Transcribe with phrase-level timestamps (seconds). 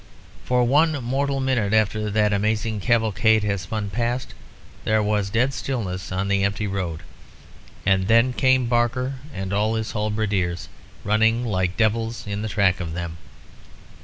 [0.45, 4.33] For one mortal minute after that amazing cavalcade had spun past,
[4.83, 7.03] there was dead stillness on the empty road.
[7.85, 10.69] And then came Barker and all his halberdiers
[11.03, 13.17] running like devils in the track of them.